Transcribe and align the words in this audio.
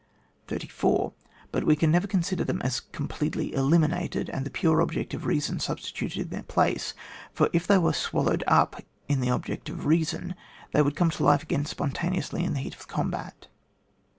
34. 0.47 1.13
But 1.51 1.63
we 1.63 1.75
can 1.75 1.91
never 1.91 2.07
consider 2.07 2.43
them 2.43 2.59
as 2.63 2.79
completely 2.79 3.53
eliminated, 3.53 4.31
and 4.31 4.43
the 4.43 4.49
pure 4.49 4.81
object 4.81 5.13
of 5.13 5.27
reason 5.27 5.59
substituted 5.59 6.17
in 6.23 6.29
their 6.29 6.41
place; 6.41 6.95
for 7.31 7.51
if 7.53 7.67
they 7.67 7.77
were 7.77 7.93
swallowed 7.93 8.43
up 8.47 8.81
in 9.07 9.19
the 9.21 9.29
object 9.29 9.69
of 9.69 9.85
reason, 9.85 10.33
they 10.71 10.81
would 10.81 10.95
come 10.95 11.11
to 11.11 11.23
life 11.23 11.43
again 11.43 11.65
spontaneously 11.65 12.43
in 12.43 12.53
the 12.55 12.61
heat 12.61 12.73
of 12.73 12.79
the 12.87 12.91
combat. 12.91 13.45